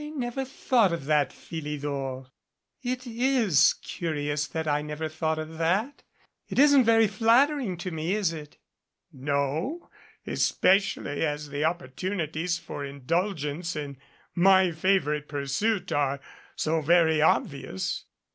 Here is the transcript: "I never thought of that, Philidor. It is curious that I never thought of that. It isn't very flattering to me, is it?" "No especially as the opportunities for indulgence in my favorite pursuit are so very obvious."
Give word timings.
"I 0.03 0.09
never 0.09 0.43
thought 0.45 0.91
of 0.93 1.05
that, 1.05 1.31
Philidor. 1.31 2.25
It 2.81 3.05
is 3.05 3.75
curious 3.83 4.47
that 4.47 4.67
I 4.67 4.81
never 4.81 5.07
thought 5.07 5.37
of 5.37 5.59
that. 5.59 6.01
It 6.49 6.57
isn't 6.57 6.85
very 6.85 7.05
flattering 7.07 7.77
to 7.77 7.91
me, 7.91 8.15
is 8.15 8.33
it?" 8.33 8.57
"No 9.13 9.91
especially 10.25 11.23
as 11.23 11.49
the 11.49 11.65
opportunities 11.65 12.57
for 12.57 12.83
indulgence 12.83 13.75
in 13.75 13.97
my 14.33 14.71
favorite 14.71 15.27
pursuit 15.27 15.91
are 15.91 16.19
so 16.55 16.81
very 16.81 17.21
obvious." 17.21 18.05